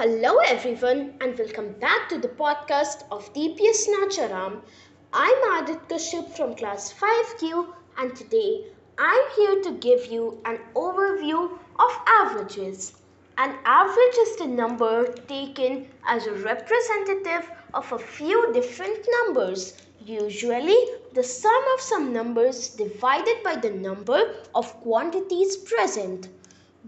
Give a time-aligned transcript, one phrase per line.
[0.00, 4.62] Hello, everyone, and welcome back to the podcast of DPS Nacharam.
[5.12, 7.66] I'm Aadit Kashyap from class 5Q,
[7.98, 8.64] and today
[8.96, 12.94] I'm here to give you an overview of averages.
[13.36, 19.74] An average is the number taken as a representative of a few different numbers,
[20.06, 20.78] usually
[21.12, 26.30] the sum of some numbers divided by the number of quantities present.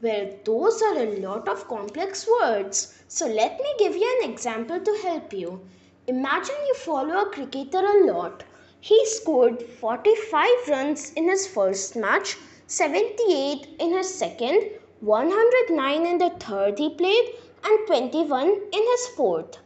[0.02, 2.92] Well, those are a lot of complex words.
[3.06, 5.60] So let me give you an example to help you.
[6.08, 8.42] Imagine you follow a cricketer a lot.
[8.80, 12.36] He scored 45 runs in his first match,
[12.66, 14.70] 78 in his second,
[15.02, 19.58] 109 in the third he played, and 21 in his fourth.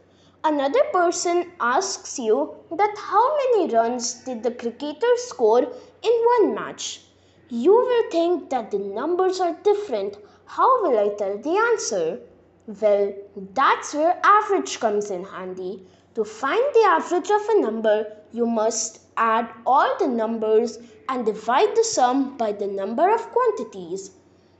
[0.43, 7.01] Another person asks you that how many runs did the cricketer score in one match?
[7.49, 10.17] You will think that the numbers are different.
[10.49, 12.21] How will I tell the answer?
[12.67, 13.13] Well,
[13.53, 15.85] that's where average comes in handy.
[16.15, 21.75] To find the average of a number, you must add all the numbers and divide
[21.75, 24.11] the sum by the number of quantities.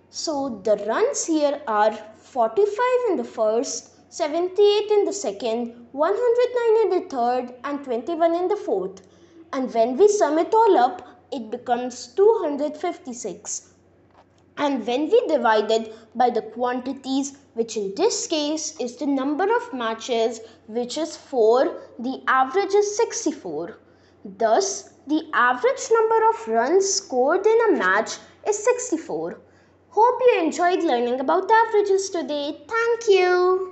[0.10, 7.00] So the runs here are 45 in the first, 78 in the second, 109 in
[7.00, 9.02] the third, and 21 in the fourth.
[9.54, 13.74] And when we sum it all up, it becomes 256
[14.58, 19.48] and when we divide it by the quantities which in this case is the number
[19.58, 21.66] of matches which is 4
[22.08, 23.80] the average is 64
[24.46, 24.72] thus
[25.16, 28.18] the average number of runs scored in a match
[28.54, 29.42] is 64
[29.98, 32.62] hope you enjoyed learning about averages today.
[32.68, 33.66] Thank you